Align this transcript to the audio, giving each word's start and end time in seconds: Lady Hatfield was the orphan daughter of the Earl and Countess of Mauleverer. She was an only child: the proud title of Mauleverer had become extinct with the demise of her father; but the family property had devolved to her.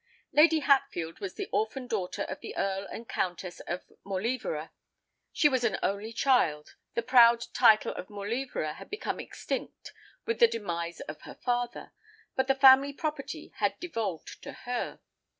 Lady 0.31 0.61
Hatfield 0.61 1.19
was 1.19 1.35
the 1.35 1.47
orphan 1.51 1.85
daughter 1.85 2.23
of 2.23 2.39
the 2.39 2.55
Earl 2.57 2.87
and 2.91 3.07
Countess 3.07 3.59
of 3.67 3.83
Mauleverer. 4.03 4.71
She 5.31 5.47
was 5.47 5.63
an 5.63 5.77
only 5.83 6.11
child: 6.11 6.75
the 6.95 7.03
proud 7.03 7.45
title 7.53 7.93
of 7.93 8.07
Mauleverer 8.09 8.77
had 8.77 8.89
become 8.89 9.19
extinct 9.19 9.93
with 10.25 10.39
the 10.39 10.47
demise 10.47 11.01
of 11.01 11.21
her 11.21 11.35
father; 11.35 11.91
but 12.35 12.47
the 12.47 12.55
family 12.55 12.93
property 12.93 13.53
had 13.57 13.79
devolved 13.79 14.41
to 14.41 14.53
her. 14.65 15.01